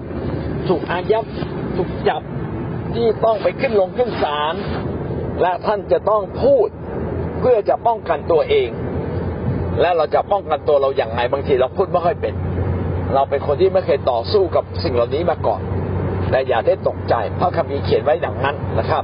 [0.68, 1.26] ถูกอายัด
[1.78, 2.22] ถูกจับ
[2.94, 4.56] ที่ต้องไปขึ้นลงขึ้นศาล
[5.42, 6.68] และท่านจะต้องพูด
[7.42, 8.70] เพื่อจะป้องกันตัวเอง
[9.82, 12.34] และเราจะป้องกันตัวเราอย่างไรบางทีเราพูดไม่ค่อยเป็น
[13.14, 15.62] เราเป็นคนที่ไม่เคยต่อสู้กับสิ่งเหล่านี้มาก่อน
[16.32, 19.04] และอย่าได้ตกใจพระคัมภีร์เขียนไว้ดังนั้นนะครับ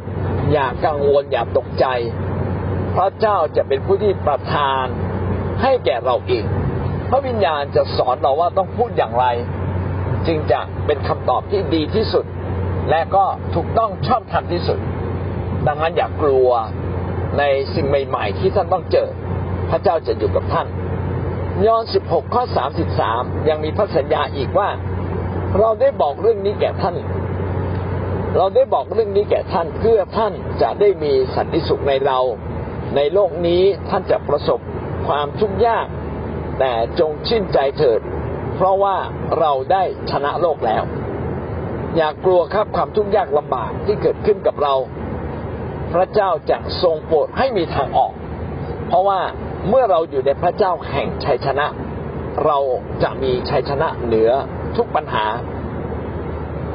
[0.52, 1.86] อย่ากังวลอย่าตกใจ
[2.95, 4.86] พระเจ้าจะเป็นผู้ที่ประทาน
[5.62, 6.43] ให้แก่เราเอง
[7.10, 9.26] พระวิญญาณจะสอนเราว่าต้องพูดอย่างไร
[10.28, 12.26] จึงจะเป็นคำตอบที่ดีที่สุด
[12.89, 14.80] และก็ถูกต้องชอบธรรมที่สุด
[15.67, 16.50] ดังนั้นอย่ากลัว
[17.37, 19.07] ในสิ่งใหม่ ๆ ที่ท่านต้องเจอ
[19.69, 20.67] พระเจ้าจะอยู่กับท่าน
[21.65, 22.43] ยอห์น 16 ข้อ
[22.95, 24.69] 33 ยังมีพระสัญญาอีกว่า
[25.59, 26.95] เราได้บอกเรื่องนี้แก่ท่าน
[28.37, 32.19] เราได้บอกเรื่องนี้แก่ท่านเพื่อท่านจะได้มีสันติสุขในเรา
[32.95, 34.59] ในโลกนี้ท่านจะประสบ
[35.07, 35.87] ความทุกข์ยาก
[36.59, 37.99] แต่จงชื่นใจเถิด
[38.55, 38.95] เพราะว่า
[39.39, 40.83] เราได้ชนะโลกแล้ว
[41.97, 44.73] อย่ากกลัวครับความทุกข์ยากลำบากที่เกิดขึ้นกับเรา
[45.99, 48.13] ระเจ้าจะทรงโปรดให้มีทางออก
[48.88, 49.19] เพราะว่า
[49.69, 51.65] เมื่อเราอยู่ในพระเจ้าแห่งชัยชนะ
[52.45, 52.57] เรา
[53.03, 54.31] จะมีชัยชนะเหนือ
[54.77, 55.25] ทุกปัญหา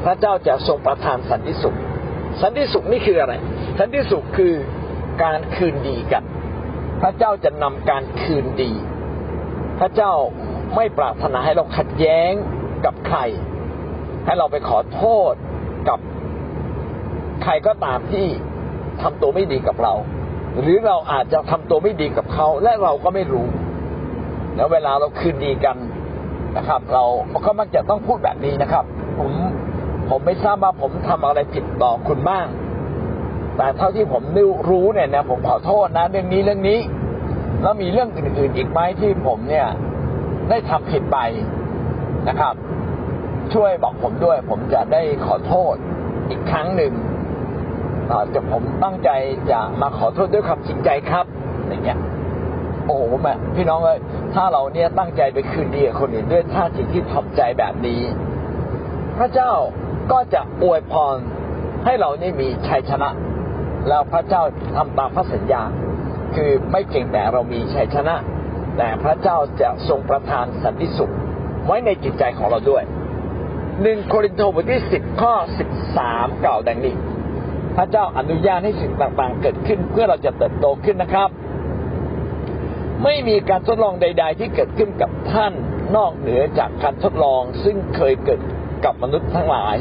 [0.04, 1.78] พระเจ้าจะทรงประทานสันติสุข
[2.42, 3.34] สันติสุขนี่คืออะไร
[3.78, 4.54] สันติสุขคือ
[5.22, 6.24] การคืนดีกัน
[7.02, 8.72] พระเจ้าจะนำการคืนดี
[9.80, 10.12] พระเจ้า
[10.76, 12.32] ไม่ปรารถนาให้เราขัดแย้ง
[12.84, 13.18] กับใคร
[14.26, 15.32] ให้เราไปขอโทษ
[15.88, 15.98] กับ
[17.42, 18.26] ใครก็ตามที่
[19.02, 19.94] ทำตัวไม่ดีกับเรา
[20.60, 23.46] หรือเราอาจจะทำตัวไม่ดีกับเขา และเราก็ไม่รู้
[24.56, 25.76] แล้วเวลาเราคืนดีกัน
[26.56, 27.04] นะครับ เรา
[27.46, 28.84] ก็มักจะต้องพูดแบบนี้นะครับ
[29.18, 29.32] ผม
[30.08, 32.46] ผมไม่ทราบว่าผมทำอะไรผิดต่อคุณบ้าง
[33.56, 34.22] แต่เท่าที่ผม
[34.70, 36.78] รู้เนี่ยนะผมขอโทษนะเรื่องนี้เรื่องนี้
[37.62, 39.68] แล้วมีเรื่องอื่นๆอีกไหมที่ผมเนี่ย
[40.48, 41.18] ได้ทำผิดไป
[42.28, 42.54] นะครับ
[43.54, 45.74] ช่วยบอกผมด้วย ผมจะได้ขอโทษ
[46.30, 46.92] อีกครั้งหนึ่ง
[48.34, 49.10] จะผมตั้งใจ
[49.50, 51.26] จะมาขอโทษด้วยความจริงใจครับ
[51.68, 51.98] อย่างเงี้ย
[52.86, 54.00] โอ้โหแม่พี่น้องเอ้ย
[54.34, 58.00] ถ้าเราเนี่ยตั้งใจไปคืนดีกับคนอื่นด้วยท่าทีที่ทำใจแบบนี้
[59.18, 59.52] พระเจ้า
[60.12, 61.16] ก็จะอวยพร
[61.84, 63.08] ให้เราได้มีชัยชนะ
[63.88, 64.42] แล้วพระเจ้า
[64.76, 65.62] ทำตามพระสัญญา
[66.34, 68.14] คือไม่เพียงแต่เรามีชัยชนะ
[68.78, 71.12] แต่พระเจ้าจะทรงประทานสันติสุข
[71.66, 72.82] ไว้ในจิตใจของเราด้วย
[73.82, 76.94] หนึ่งโครินธ์บทที่สิบข้อสิบสามกล่าวดังนี้
[77.76, 81.28] พระเจ้าอนุญาตให้สิ่งต่างๆ เกิดขึ้นเพื่อเราจะเติบโตขึ้นนะครับ
[83.04, 85.52] ไม่มีการทดลองใด ๆ ที่เกิดขึ้นกับท่าน
[85.96, 88.40] นอกเหนือจากการทดลองซึ่งเคยเกิด
[88.84, 89.76] กับมนุษย์ทั้งหลาย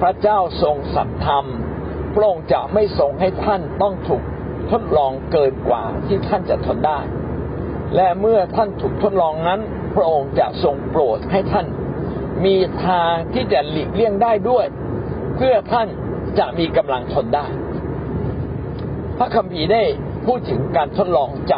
[0.00, 1.46] พระเจ้าทรงสัตย์ธรรม
[2.14, 4.22] พระองค์จะไม่ทรงให้ท่านต้องถูก
[4.70, 6.98] ทดลองเกินกว่าที่ท่านจะทนได้
[7.96, 9.60] และเมื่อท่านถูกทดลองนั้น
[9.96, 11.66] พระองค์จะทรงโปรดให้ท่าน
[12.44, 12.56] มี
[12.86, 14.66] ทางที่จะหลีกเลี่ยงได้ด้วย
[15.36, 15.88] เพื่อท่าน
[16.38, 17.46] จะมีกำลังทนได้
[19.18, 19.82] พระคัมภีร์ได้
[20.26, 21.56] พูดถึงการทดลองใจ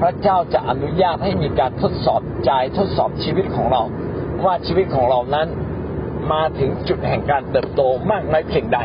[0.00, 3.82] พระเจ้าจะอนุญาตให้มีการทดสอบใจทดสอบชีวิตของเรา
[4.44, 5.48] ว่าชีวิตของเรานั้น
[6.32, 8.78] มาถึงจุดแห่งการเติบโตมากน้อยเพียงใด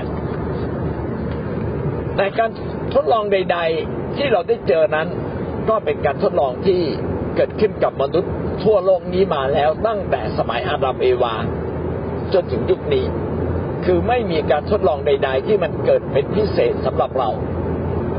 [2.18, 2.50] ในการ
[2.94, 5.08] ทดลองใด ๆ ที่เราได้เจอนั้น
[5.70, 6.80] ก็เป็นการทดลองที่
[7.36, 8.32] เกิดขึ้นกับมนุษย์
[8.64, 11.36] ทั่วโลกนี้มาแล้วตั้งแต่สมัยอาดัมเอวา
[12.34, 13.06] จนถึงยุคนี้
[13.86, 17.30] คือไม่มีการทดลองใด ๆ ที่มันเกิดเป็นพิเศษสำหรับเรา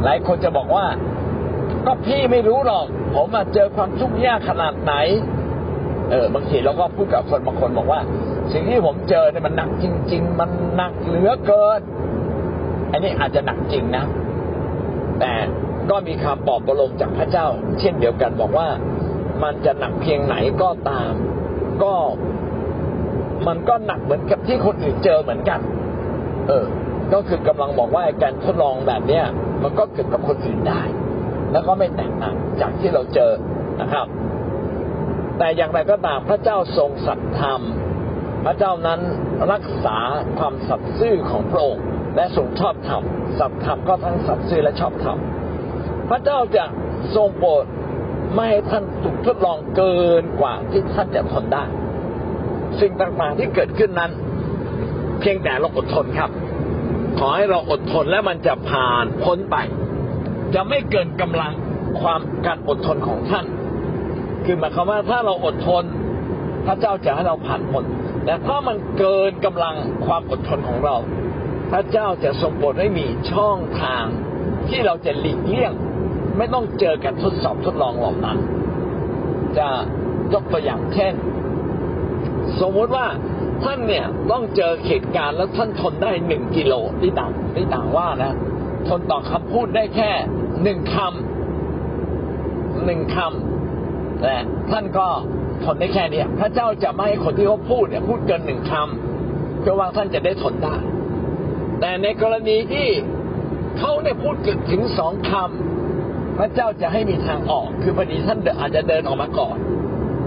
[0.05, 0.87] หลายคนจะบอกว่า
[1.87, 4.94] ก็พี่ไม่รู้หรอก ผมมาเจอความทุกข์ยากขนาดไหน
[6.11, 8.01] เออบางทีเราก็พูดกับคนบางคนบอกว่า
[8.53, 11.81] สิ่งที่ผมเจอเนี่ยมันหนักจริง ๆ มันหนักเหลือเกิน
[12.92, 14.05] อันนี้อาจจะหนักจริงนะ
[15.18, 15.33] แต่
[15.90, 17.46] ก็มีคำบอกประโลมจากพระเจ้า
[17.81, 18.68] เช่นเดียวกันบอกว่า
[19.42, 21.12] มันจะหนักเพียงไหนก็ตาม
[21.83, 21.94] ก็
[23.48, 25.61] มันก็หนักเหมือนกับที่คนอื่นเจอเหมือนกัน
[26.48, 26.64] เออ
[27.12, 29.24] ก็คือกำลังบอกว่าการทดลองแบบเนี้ย
[29.62, 30.83] มันก็เกิดกับคนอื่นได้
[31.52, 33.33] แล้วก็ไม่แตกต่างจากที่เราเจอ
[33.81, 34.07] นะครับ
[35.38, 37.61] แต่อย่างไรก็ตามพระเจ้าทรงสัตย์ธรรม
[38.44, 39.00] พระเจ้านั้น
[39.52, 39.98] รักษา
[40.38, 41.85] ความสัตย์ซื่อของพระองค์
[42.16, 43.02] และทรงชอบธรรม
[43.38, 45.18] สัตย์ธรรมก็ทั้งสัตย์ซื่อและชอบธรรม
[46.11, 46.64] พระเจ้าจะ
[47.16, 47.64] ทรงโปรด
[48.35, 51.64] ไม่ให้ท่านถูกทดลองเกินกว่าที่ท่านจะทนได้
[52.80, 54.11] สิ่งต่างๆที่เกิดขึ้นนั้น
[55.20, 56.30] เพียงแต่เราอดทนครับ
[57.18, 59.56] ขอให้เราอดทนและมันจะผ่านพ้นไป
[60.54, 61.52] จะไม่เกินกำลัง
[62.00, 63.46] ความการอดทนของท่าน
[64.44, 65.85] คือหมายความว่าถ้าเราอดทน
[66.66, 67.85] พระเจ้าจะให้เราผ่านพ้น
[68.24, 69.74] แต่ถ้ามันเกินกำลัง
[70.06, 70.96] ความอดทนของเรา
[71.70, 74.04] พระเจ้าจะทรงโปรดให้มีช่องทาง
[74.68, 75.72] ที่เราจะหลีกเลี่ยง
[76.38, 78.38] ไม่ต้องเจอการทดสอบทดลองเหล่านั้น
[79.58, 79.68] จะ
[80.32, 81.12] ยกตัวอย่างเช่น
[82.62, 83.07] สมมติว่า
[83.64, 88.33] ท่านเนี่ยต้องเจอเหตุการณ์แล้วท่านทนได้หนึ่งกิโลที่ต่างที่ต่างว่านะ
[88.88, 90.11] ทนต่อคำพูดได้แค่
[90.62, 94.35] หนึ่งคำหนึ่งคำแต่
[94.70, 95.09] ท่านก็
[95.64, 100.77] ทนได้แค่เนี้ยพระเจ้าจะไม่ให้คนที่เขาพูดเนี่ยพูดเกินหนึ่งคำเพื่อว่าท่านจะได้ทนได้
[101.81, 102.88] แต่ในกรณีที่
[103.79, 109.57] เขาเนี่ยพูดเกินถึงสองคำพระเจ้าจะให้มีทางออก คือพอดีท่านอาจจะเดินออกมาก่อน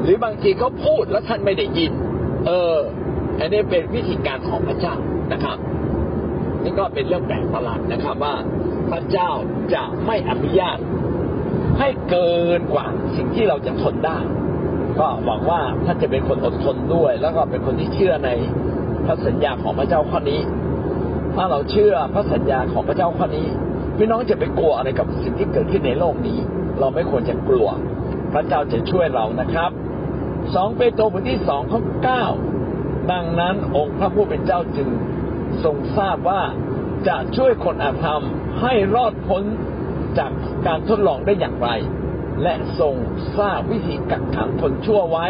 [0.03, 1.93] หรือบางทีเขาพูดแล้วท่านไม่ได้ยิน
[2.45, 2.75] เออ
[3.39, 4.95] อันนี้เป็นวิธีการของพระเจ้า
[5.33, 5.57] นะครับ
[6.63, 8.35] นี่ก็เป็นเรื่องแปลกประหลาดนะครับว่า
[8.91, 9.29] พระเจ้า
[9.73, 10.77] จะไม่อนุญาต
[11.79, 14.17] ให้เกินกว่าสิ่งที่เราจะทนได้
[14.99, 18.29] ก็บอกว่าท่านจะเป็นคนอดทนด้วย แล้วก็เป็นคนที่เชื่อใน
[19.05, 20.41] พระสัญญาของพระเจ้าข้อนี้
[21.35, 23.47] ถ้าเราเชื่อพระสัญญาของพระเจ้าข้อนี้
[23.97, 26.37] พี่น้องจะไปกลัวอะไรกับสิ่งที่เกิดขึ้นในโลกนี้
[26.79, 27.67] เราไม่ควรจะกลัว
[28.33, 29.71] พระเจ้าจะช่วยเรานะครับ
[30.53, 32.25] สองเปโตรบทที่สองข้อเก้า
[33.11, 34.89] ดังนั้นองค์พระผู้เป็นเจ้าจึง
[35.63, 36.41] ทรงทราบว่า
[37.07, 38.21] จะช่วยคนอาธรรม
[38.61, 39.43] ให้รอดพ้น
[40.17, 40.31] จาก
[40.67, 41.69] การทดลองได้อย่างไร
[42.43, 42.95] และทรง
[43.37, 45.27] ทราบวิธีกักขังคนชั่วไว้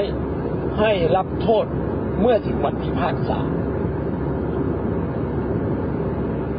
[0.80, 1.65] ให้รับโทษ
[2.19, 3.39] เมื่อถึงวันพิพากษา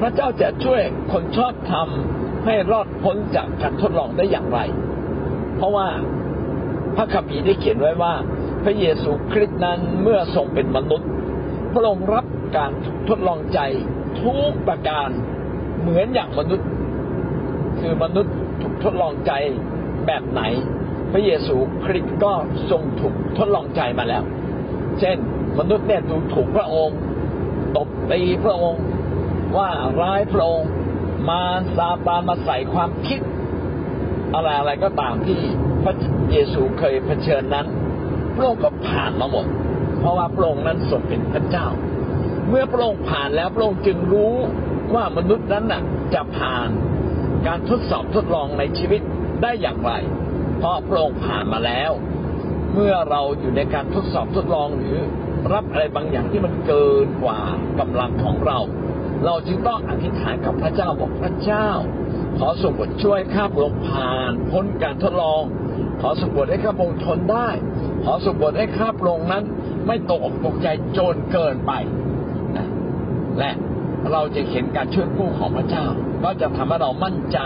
[0.00, 0.80] พระเจ้าจะช่วย
[1.12, 1.88] คนชอบธรรม
[2.44, 4.58] ให้รอดพ้นจากการทดลองได้อย่างไร
[5.56, 5.88] เพราะว่า
[6.96, 8.14] พระคัมภีร์ได้เขียนไว้ว่า
[8.68, 11.09] พระเยซูคริสต์นั้นเมื่อทรงเป็นมนุษย์
[11.72, 12.26] พระองค์รับ
[12.57, 12.70] การ
[13.09, 13.61] ทดลองใจ
[14.22, 15.09] ทุกประการ
[15.81, 16.68] เหมือนอย่างมนุษย์
[17.81, 19.33] คือมนุษย์ถูกทดลองใจ
[20.07, 20.42] แบบไหน
[21.12, 22.33] พระเยซูคริสต์ก็
[22.70, 24.22] ทรงถูกทดลองใจมาแล้ว
[25.00, 25.16] เช่น
[25.59, 26.98] มนุษย์เนี่ยดูถูกพระองค์
[27.76, 28.83] ตบตีพระองค์
[29.57, 30.70] ว่าร้ายพระองค์
[31.29, 31.42] มา
[31.76, 33.20] ซาตานมาใส่ความคิด
[34.35, 35.40] อะไรอะไรก็ตามที่
[35.85, 35.94] พระ
[36.33, 37.68] เยซูเคยเผชิญนั้น
[38.37, 39.46] พระองค์ก็ผ่านมาหมด
[40.01, 41.66] เพราะว่าพระองค์นั้นทรงเป็นพระเจ้า
[42.49, 44.35] เมื่อพระองค์ผ่านแล้วพระองค์จึงรู้
[44.94, 45.83] ว่ามนุษย์นั้นน่ะ
[46.14, 46.68] จะผ่าน
[47.46, 49.01] การทดสอบทดลองในชีวิต
[49.42, 49.92] ได้อย่างไร
[50.59, 51.90] เพราะพระองค์ผ่านมาแล้ว
[52.75, 54.99] เมื่อเราอยู่ในการทดสอบทดลองหรือ
[55.53, 57.40] รับอะไรบางอย่างที่มันเกินกว่า
[57.81, 58.59] กำลังของเรา
[59.25, 61.68] เราจึงต้องอธิษฐานกับพระเจ้าบอกพระเจ้า
[62.38, 65.42] ขอส่งบทช่วยข้าพระองค์ผ่านพ้นการทดลอง
[66.01, 67.49] ขอส่งบทให้ข้าพระองค์ทนได้
[68.04, 69.44] ขอส่งบทให้ข้าพระองค์นั้น
[69.87, 71.72] ไม่ตกอกตกใจจนเกินไป
[72.56, 72.68] นะ
[73.38, 73.52] และ
[74.12, 75.87] เราจะเห็นการช่วยกู้ของพระเจ้า
[76.24, 77.38] ก็จะทำให้เรามั่นใจ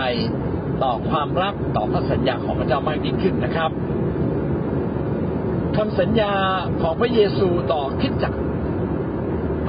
[0.83, 3.71] ต่อความรักต่อพระสัญญาของพระเจ้ามากยิ่งขึ้นนะครับ
[5.75, 6.33] คำสัญญา
[6.81, 8.39] ของพระเยซูต่อคิดจักร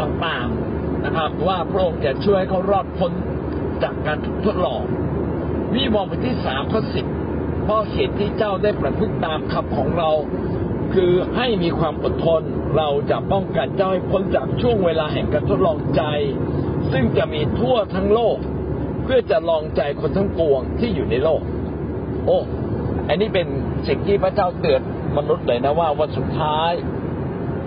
[0.01, 3.12] ต่างๆนะครับ ว่าพระองค์จะช่วยให้เขารอดพ้น
[3.83, 4.83] จากการถูกทดลอง
[5.75, 7.07] วิวรณ์บทที่สามข้อสิบ
[7.64, 10.11] เพราะเหตุที่เจ้าได้ประพฤติตามคำของเรา
[10.94, 12.42] คือให้มีความอดทน
[12.76, 16.02] เราจะป้องกันเจ้าให้พ้นจากช่วงเวลาแห่งการทดลองใจ
[16.92, 18.38] ซึ่งจะมีทั่วทั้งโลก
[19.02, 21.42] เพื่อจะลองใจคนทั้งปวงที่อยู่ในโลก
[22.26, 22.38] โอ้
[23.09, 23.46] อันนี้เป็น
[23.88, 24.83] สิ่งที่พระเจ้าเตือน
[25.16, 26.72] มนุษย์เลยนะว่าวันสุดท้าย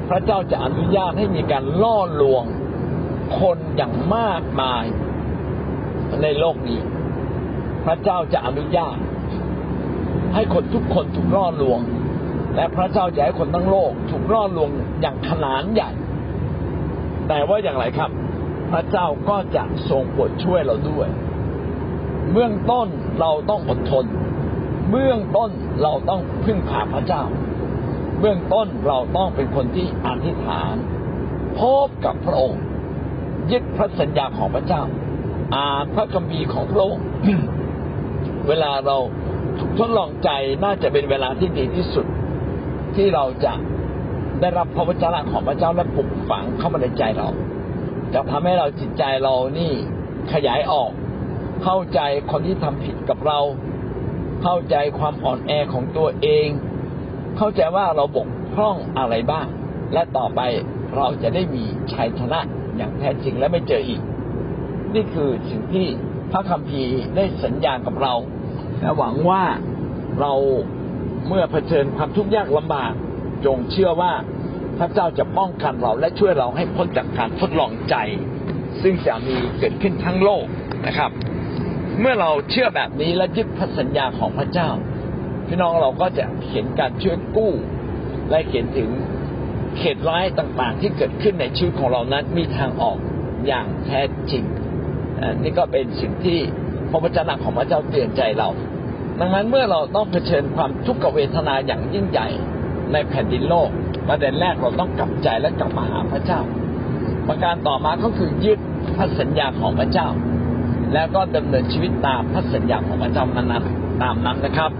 [0.09, 2.43] พระเจ้าจะอนุญาตให้มีการล่อลวง
[3.39, 4.85] คนอย่างมากมาย
[6.21, 6.79] ในโลกนี้
[7.85, 8.97] พระเจ้าจะอนุญาต
[10.35, 11.79] ให้คนทุกคนถูกล่อลวง
[12.55, 14.69] และพระเจ้าจะให้คนทั้งโลกถูกล่อลวง
[15.01, 15.91] อย่างขนานใหญ่
[17.27, 18.11] แต่ว่าอย่างไรครับ
[18.71, 21.07] พระเจ้าก็จะทรงโปรดช่วยเราด้วย
[22.31, 22.87] เบื้องต้น
[23.19, 24.05] เราต้องอดทน
[24.89, 25.51] เบื้องต้น
[25.83, 27.23] เราต้องพึ่งพาพระเจ้า
[28.19, 30.75] เบื้องต้นเราต้องเป็นคนที่อธิษฐาน
[31.59, 32.61] พบกับพระองค์
[33.51, 34.81] ยึดพระสัญญาของพระเจ้า
[35.55, 37.03] อ่านพระคัมภีร์ของพระองค์
[38.47, 38.97] เวลาเรา
[39.59, 40.29] ถูกทดลองใจ
[40.63, 42.05] น่าจะเป็นเวลาที่ดีที่สุด
[42.95, 43.53] ที่เราจะ
[44.41, 47.29] ได้รับพระวจนะของพระเจ้าและปลุกฝังเข้ามาในใจเรา
[48.13, 49.71] จะทำให้เราจิตใจเรานี่
[50.33, 50.91] ขยายออก
[51.63, 51.99] เข้าใจ
[52.31, 53.39] คนที่ทำผิดกับเรา
[54.43, 56.47] เข้าใจความอ่อนแอของตัวเอง
[57.37, 59.47] เข้าใจว่าเราบกพร่องอะไรบ้าง
[59.93, 60.41] และต่อไป
[60.95, 62.39] เราจะได้มีชัยชนะ
[62.77, 64.01] อย่างแท้จริงและไม่เจออีก
[64.93, 65.87] นี่คือสิ่งที่
[66.31, 68.13] พระคัมภีร์ได้สัญญากับเรา
[68.81, 69.43] และหวังว่า
[70.19, 70.33] เรา
[71.27, 72.93] เมื่อเผชิญความทุกข์ยากลำบาก
[73.45, 74.13] จงเชื่อว่า
[74.79, 77.95] พระเจ้าจะป้องกันเราและช่วยเราให้พ้นจากการทดลองใจ
[78.81, 80.45] ซึ่งจะมีเกิดขึ้นทั้งโลก
[80.87, 81.11] นะครับ
[81.99, 84.69] เมื่อเราเชื่อแบบนี้และยึดพระสัญญาของพระเจ้า
[85.47, 87.53] พี่น้องเราก็จะเห็นการช่วยกู้
[88.29, 88.89] และเห็นถึง
[89.77, 92.97] เขตร้ายต่างๆ ที่เกิดขึ้นในชีวิตของเรานั้นมีทางออก
[93.47, 94.43] อย่างแท้จริง
[95.21, 96.39] นนี่ก็เป็นสิ่งที่
[96.91, 98.49] พระวจนะของพระเจ้าเตือนใจเรา
[99.19, 102.27] ดังนั้นเมื่อเราต้องเผชิญความทุกขเวทนาอย่างยิ่งใหญ่
[102.91, 103.69] ในแผ่นดินโลก
[104.07, 106.41] ประเด็นแรกเราต้องกลับใจและกลับมาหาพระเจ้า
[107.27, 108.59] ประการต่อมาก็คือยึด
[108.97, 110.07] พระสัญญาของพระเจ้า
[110.93, 113.47] แล้วก็ดำเนินชีวิตตามพระสัญญาของพระเจ้านั้น
[114.03, 114.71] ตามนั้นนะครับ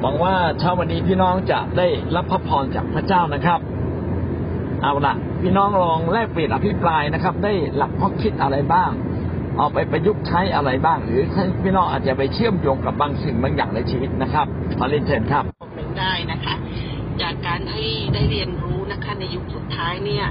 [0.00, 3.60] หวังว่าเช้าวันนี้พี่น้องจะได้รับพระพรจากพระเจ้านะครับ
[4.82, 8.90] เอาละพี่น้องลองแลกเปลี่ยนอภิปรายนะครับ ได้หลักข้อคิดอะไรบ้าง
[9.58, 11.22] เอาไปประยุกต์ใช้อะไรบ้าง หรือ
[11.62, 14.46] พี่น้องอาจจะไปเชื่อมโยงกับบางสิ่งบางอย่างในชีวิตนะครับ
[14.80, 16.54] มาเรียนเชิญครับคอมเมนต์ได้นะคะ
[17.22, 20.26] จากการที่ได้เรียนรู้นะคะ ในยุคสุดท้ายเนี่ย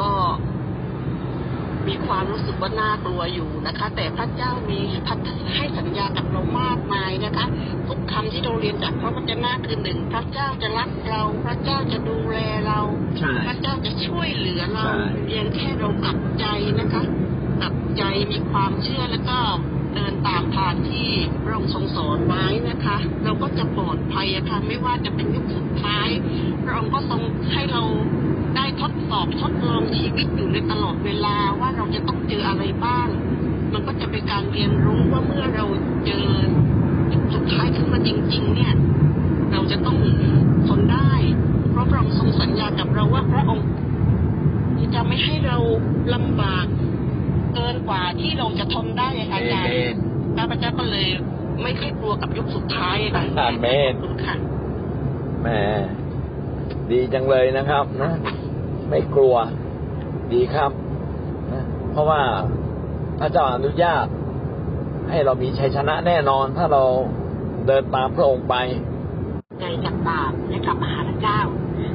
[0.00, 0.10] ก็
[1.88, 7.46] มีความรู้สึกว่าน่ากลัวอยู่นะคะ แต่พระเจ้ามีพัฒให้สัญญากับเรามากมายนะคะ
[7.88, 12.80] ทุกคำที่เราเรียนจากพระวจนะคือหนึ่งพระเจ้าจะรักเรา พระเจ้าจะดูแลเรา
[13.18, 16.44] ใช่พระเจ้าจะช่วยเหลือเราใช่เพียงแค่เรากลับใจ
[16.80, 17.02] นะคะ
[17.62, 19.38] กับใจมีความเชื่อแล้วก็
[19.94, 21.08] เดินตามทางที่
[21.42, 26.08] พระองค์ทรงสอนไว้นะคะ เราก็จะปลอดภัยอะค่ะไม่ว่าจะเป็นยุคสุดท้าย
[26.64, 27.20] พระองค์ก็ทรง
[27.52, 27.82] ให้เรา
[28.56, 33.08] ได้ทดสอบทดลองชีวิตอยู่ในตลอดเวลาว่าเราจะต้องเจออะไรบ้าง
[33.72, 35.64] มันก็จะเป็นการเรียนรู้ว่าเมื่อเรา
[36.06, 36.26] เจอ
[37.12, 38.74] ยุคสุดท้ายขึ้นมาจริง ๆ เนี่ย
[39.52, 39.98] เราจะต้อง
[40.68, 41.12] ทนได้
[41.70, 43.66] เพราะพระองค์ทรงสัญญากับเราว่าพระองค์
[44.94, 45.58] จะไม่ให้เรา
[46.14, 46.66] ลำบาก
[47.54, 49.94] เกินกว่าที่เราจะทนได้อะค่ะอาจารย์เอเมน
[50.36, 51.08] ข้าพเจ้าก็เลย
[51.62, 54.36] ไม่ค่อยกลัวกับยุคสุดท้ายอะค่ะอาเมนขอบคุณค่ะ
[55.42, 55.48] แหม
[56.90, 58.12] ดีจังเลยนะครับนะ
[58.88, 59.34] ไม่กลัว
[60.32, 60.70] ดีครับ
[61.52, 62.22] นะเพราะว่า
[63.20, 64.06] พระเจ้าอนุญาต
[65.10, 66.82] ให้เรามีชัยชนะแน่นอน ถ้าเรา
[67.66, 68.54] เดินตามพระองค์ไป
[69.60, 71.38] ใจจากบาปและกลับมาหาพระเจ้า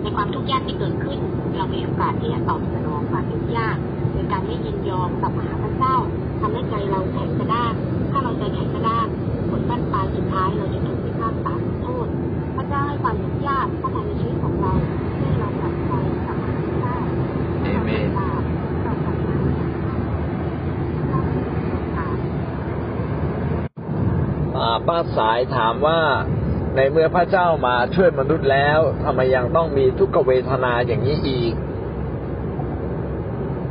[0.02, 1.20] ในความทุกข์ยากที่เกิดขึ้น
[1.58, 3.97] เรามีโอกาสที่จะตอบสนองความทุกข์ยากโดย
[4.32, 5.96] การไม่ยินยอมกลับมาหาพระเจ้า
[6.40, 7.74] ทำให้ใจเราแข็งกระด้าง
[8.12, 9.08] ถ้าเราใจแข็งกระด้าง
[9.50, 12.08] ผลบั้นปลายสุดท้ายเราจะถูกพิพากษาลงโทษ
[12.56, 14.74] พระเจ้าให้ความทุกข์ยากเข้ามาในชีวิตของเรา
[15.18, 15.92] เพื่อให้เรากลับใจ
[16.26, 16.96] กลับมาหาพระเจ้า
[17.62, 18.28] เอเมนเรา
[18.84, 19.98] กลับมาหาพระเจ้า
[21.10, 22.18] เรามีโอกาส
[24.58, 26.00] อ่าป้าสายถามว่า
[26.76, 31.54] ในเมื่อพระเจ้ามาช่วยมนุษย์แล้วทำไมยังต้องมีทุกขเวทนาอย่างนี้อีก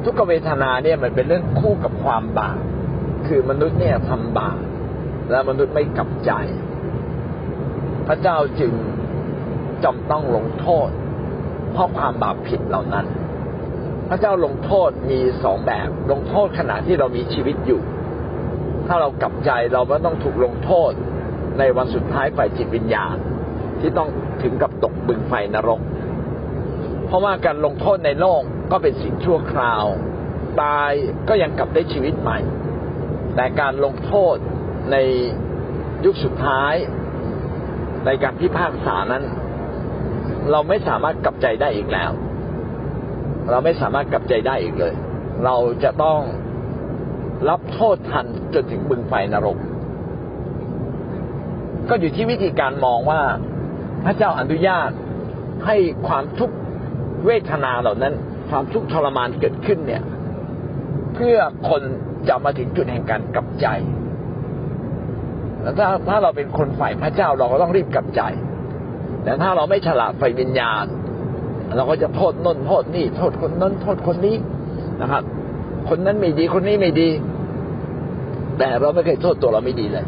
[0.09, 2.59] ทุกขเวทนาเนี่ยมันเป็นเรื่องคู่กับความบาป
[3.27, 4.59] คือมนุษย์เนี่ยทำบาป
[5.31, 6.33] แล้วมนุษย์ไม่กลับใจ
[8.09, 8.73] พระเจ้าจึง
[9.85, 10.89] จำต้องลงโทษ
[11.73, 13.07] เพราะความบาปผิดเหล่านั้น
[14.09, 17.81] พระเจ้าลงโทษมีสองแบบ ลงโทษขณะที่เรามีชีวิตอยู่
[18.87, 20.93] ถ้าเรากลับใจเราก็ต้องถูกลงโทษ
[21.59, 23.17] ในวันสุดท้ายฝ่ายจิตวิญญาณ
[23.81, 24.09] ที่ต้อง
[24.43, 25.81] ถึงกับตกบึงไฟนรก
[27.07, 28.43] เพราะว่าการลงโทษในโลก
[28.73, 29.85] ก็เป็นสิ่งชั่วคราว
[30.63, 30.93] ตาย
[31.29, 32.39] ก็ยังกลับได้ชีวิตใหม่
[33.35, 34.37] แต่การลงโทษ
[34.93, 34.97] ใน
[36.05, 36.75] ยุคสุดท้าย
[38.07, 39.25] ในการพิพากษานั้น
[40.51, 42.11] เราไม่สามารถกลับใจได้อีกแล้ว
[43.51, 44.95] เราไม่สามารถกลับใจได้อีกเลย
[45.45, 46.21] เราจะต้อง
[47.49, 49.59] รับโทษทันจนถึงบึงไฟนรก
[51.89, 53.23] ก็อยู่ที่วิธีการมองว่า
[54.05, 54.91] พระเจ้าอนุญาต
[55.67, 55.77] ให้
[56.09, 56.57] ความทุกข์
[57.27, 58.15] เวทนาเหล่านั้น
[58.51, 60.03] ความทุกข์ทรมานเกิดขึ้นเนี่ย
[61.15, 61.37] เพื่อ
[61.69, 61.83] คน
[62.29, 63.67] จะมาถึงจุดแห่งการกลับใจ
[65.63, 68.23] แล้วถ้าถ้าเราเป็นคนฝ่ายพระเจ้าเราก็ต้องรีบกลับใจ
[69.25, 70.85] แต่ถ้าเราไม่ฉลาดไฟวิญญาณ
[71.77, 74.37] เราก็จะโทษน้นโทษนี่ โทษคนนั้นโทษคนนี้
[75.03, 75.23] นะครับ
[75.89, 77.09] คนนั้นไม่ดีคนนี้ไม่ดี
[78.59, 80.07] แต่เราไม่เคยโทษตัวเราไม่ดีเลย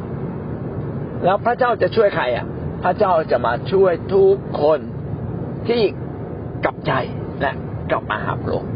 [1.25, 2.47] แล้วพระเจ้าจะช่วยใครอะ
[2.83, 4.81] พระเจ้าจะมาช่วยทุกคน
[5.69, 5.83] ที่
[6.65, 6.93] กลับใจ
[7.41, 7.51] และ
[7.91, 8.71] กลับมาหาพระองค์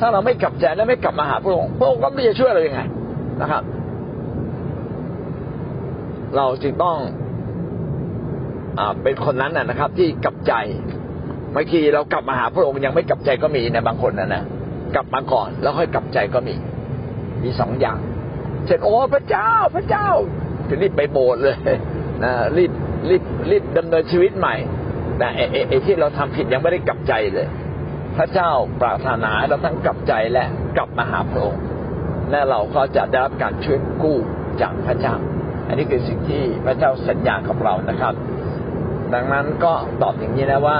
[0.00, 2.80] ถ้าเราไม่กลับใจและไม่กลับมาหาพระองค์พระองค์ก็ไม่จะช่วยเราอยังไง
[3.40, 3.62] นะครับ
[6.36, 6.96] เราจึงต้อง
[8.78, 10.54] อ่าเป็นคนนั้นนะนะครับ ที่กลับใจ
[11.54, 14.42] บางทีเรากลับมาหาพระองค์ยังไม่กลับใจก็มีในบางคนนะนะ
[14.94, 16.54] กลับมาก่อนแล้วค่อยกลับใจก็มี
[17.42, 17.98] มีสองอย่าง
[18.66, 20.08] เช่นโอ้พระเจ้าพระเจ้า
[20.68, 21.56] จะรีบไปโบสถ์เลย
[22.24, 22.72] นะรีบ
[23.10, 24.54] รีบรีบดำเนินชีวิตใหม่
[25.18, 27.46] แต่ไอ้ไอไอ้ที่เราทำผิดยังไม่ได้กลับใจเลย
[28.16, 28.50] พระเจ้า
[28.80, 30.44] ปรารถนาเราทั้งกลับใจและ
[30.76, 31.62] กลับมาหาพระองค์
[32.30, 34.18] และเราก็จะได้รับการช่วยกู้
[34.60, 35.14] จากพระเจ้า
[35.68, 38.14] อันนี้คือสิ่งที่พระเจ้าสัญญากับเรานะครับ
[39.14, 39.72] ดังนั้นก็
[40.02, 40.78] ตอบอย่างนี้นะว่า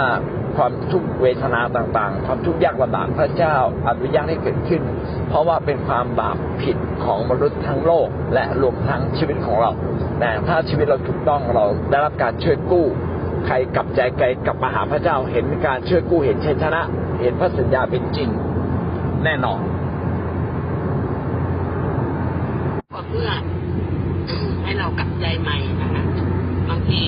[0.57, 3.57] ความทุกข์เวทนาต่างๆ ความทุกข์ยากลำบากพระเจ้า
[3.89, 4.83] อนุญาตให้เกิดขึ้น
[5.29, 9.71] เพราะว่าเป็นความบาปผิดของมนุษย์ทั้งโลกและรวมทั้งชีวิตของเรา
[10.21, 12.87] แต่ถ้าชีวิตเราถูกต้องเราได้รับการช่วยกู้
[13.47, 16.83] ใครกลับใจใครกลับมาหาพระเจ้าเห็นการช่วยกู้เห็นชัยชนะ
[17.21, 18.29] เห็นพระสัญญาเป็นจริง
[19.25, 19.61] แน่นอน
[22.93, 23.31] ก็เพื่อ
[24.63, 26.05] ให้เรากลับใจใหม่นะคะ
[26.69, 27.03] บางที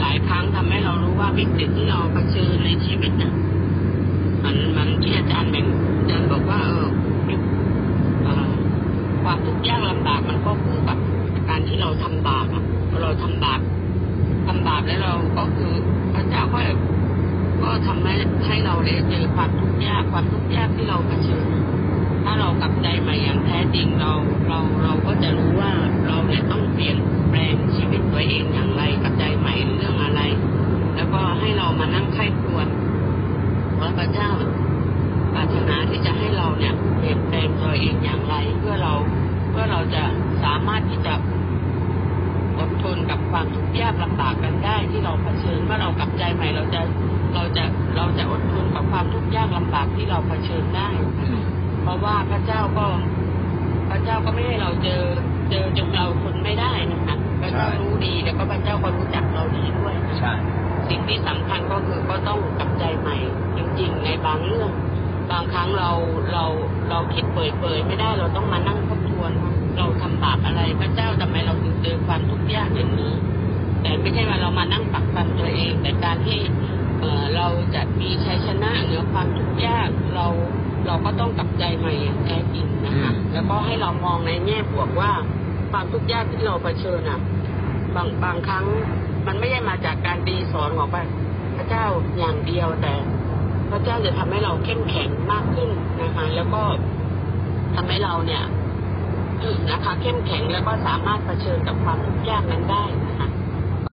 [0.00, 3.32] หลายครั้งทำให้เรารู้ว่าวิกฤตที่เราเผชิญในชีวิตเนี่ย
[4.44, 5.66] มันมันที่อาจารย์แบ่ง
[5.98, 6.60] อาจารย์บอกว่า
[8.24, 8.50] เออ
[9.22, 10.98] ความทุกข์ยากลำบากมันก็คู่กับ
[11.48, 12.64] การที่เราทำบาปอะ
[13.02, 13.60] เราทำบาป
[14.46, 15.72] ทำบาปแล้วเราก็คือ
[16.14, 16.60] พระเจ้าก็
[17.62, 18.14] ก็ทำให้
[18.46, 21.46] ให้เราได้เจอความทุกข์ยากความทุกข์ยากที่เราเผชิญ
[22.24, 24.12] ถ้าเรากลับใจใหม่อย่างแท้จริงเรา
[24.48, 25.72] เราเราก็จะรู้ว่า
[26.06, 26.96] เราเนี่ยต้องเปลี่ยน
[27.30, 30.22] แปลงชีวิตตัวเองอย่างไรกลับใจใหม่เรื่องอะไร
[30.96, 32.66] แล้วก็ให้เรามานั่งไข้ครวญ
[33.80, 34.30] ว่าพระเจ้า
[35.34, 38.94] ปรารถนาที่จะให้เราเนี่ยเปลี่ยนแปลงตัวเองอย่างไร เพื่อเรา
[39.50, 40.02] เพื่อเราจะ
[40.44, 41.14] สามารถที่จะ
[42.96, 46.80] นกับความทุกข์ยากลำบากกันได้ ที่เราเผชิญเมื่อเรากลับใจใหม่เราจะ
[47.34, 47.64] เราจะ
[47.96, 50.88] เราจะอดทนกับความทุกข์ยากลำบากที่เราเผชิญได้
[51.82, 52.86] เพราะว่าพระเจ้าก็
[53.90, 55.02] พระเจ้าก็ไม่ให้เราเจอ
[55.50, 60.34] เจอจนเราทนไม่ได้นะคะพระเจ้าใช่รู้ดีแล้วก็พระเจ้าก็รู้จักเราดีด้วยนะคะใช่
[60.88, 63.16] สิ่งที่สำคัญก็คือก็ต้องกลับใจใหม่
[63.56, 64.70] จริงๆ ในบางเรื่อง
[65.30, 65.90] บางครั้งเรา
[66.32, 66.44] เรา
[66.90, 73.12] เราคิดเปยๆไม่ได้เราต้องมานั่งทบทวนว่า เราทำบาปอะไรพระเจ้าทำไมเราถึงเจอความทุกข์ยากอย่างนี้
[73.82, 76.38] แต่ไม่ใช่ว่าเรามานั่งปักปันตัวเอง แต่การที่
[77.00, 80.26] เอ่อเราจะมีชัยชนะเหนือความทุกข์ยากเรา
[80.86, 85.12] เราก็ต้องกลับใจใหม่อย่างแท้จริงนะคะอืมแล้วก็ให้เรามองในแง่บวกว่า
[85.70, 87.20] ความทุกข์ยากที่เราเผชิญอะ
[87.94, 88.66] บางบางครั้ง
[89.26, 90.88] มันไม่ได้มาจากการดีสอนของ
[91.56, 91.84] พระเจ้า
[92.18, 92.94] อย่างเดียวแต่
[93.70, 95.70] พระเจ้าจะทำให้เราเข้มแข็งมากขึ้น
[96.02, 96.62] นะคะ แล้วก็
[97.74, 98.42] ทำให้เราเนี่ย
[99.70, 103.28] นะคะเข้มแข็งแล้วก็สามารถเผชิญกับความทุกข์ยากนั้นได้นะคะ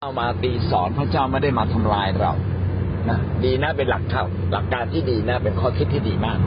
[0.01, 2.31] เอามาตีสอนพระเจ้าไม่ได้มาทำลายเรา
[3.09, 6.39] นะดีนะเป็นหลักข่าวหลักการที่ดีนะเป็นข้อคิดที่ดีมาก